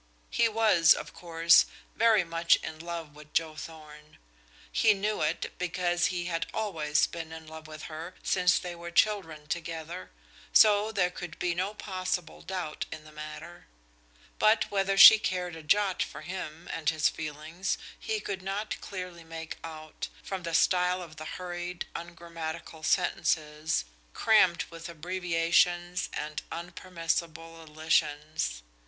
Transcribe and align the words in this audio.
He 0.31 0.49
was, 0.49 0.95
of 0.95 1.13
course, 1.13 1.67
very 1.95 2.23
much 2.23 2.55
in 2.63 2.79
love 2.79 3.13
with 3.15 3.33
Joe 3.35 3.53
Thorn; 3.53 4.17
he 4.71 4.95
knew 4.95 5.21
it, 5.21 5.53
because 5.59 6.07
he 6.07 6.25
had 6.25 6.47
always 6.55 7.05
been 7.05 7.31
in 7.31 7.45
love 7.45 7.67
with 7.67 7.83
her 7.83 8.15
since 8.23 8.57
they 8.57 8.73
were 8.73 8.89
children 8.89 9.45
together, 9.45 10.09
so 10.51 10.91
there 10.91 11.11
could 11.11 11.37
be 11.37 11.53
no 11.53 11.75
possible 11.75 12.41
doubt 12.41 12.87
in 12.91 13.03
the 13.03 13.11
matter. 13.11 13.67
But 14.39 14.71
whether 14.71 14.97
she 14.97 15.19
cared 15.19 15.55
a 15.55 15.61
jot 15.61 16.01
for 16.01 16.21
him 16.21 16.67
and 16.73 16.89
his 16.89 17.07
feelings 17.07 17.77
he 17.99 18.19
could 18.19 18.41
not 18.41 18.81
clearly 18.81 19.23
make 19.23 19.57
out, 19.63 20.07
from 20.23 20.41
the 20.41 20.55
style 20.55 21.03
of 21.03 21.17
the 21.17 21.25
hurried, 21.37 21.85
ungrammatical 21.95 22.81
sentences, 22.81 23.85
crammed 24.15 24.63
with 24.71 24.89
abbreviations 24.89 26.09
and 26.11 26.41
unpermissible 26.51 27.61
elisions. 27.61 28.63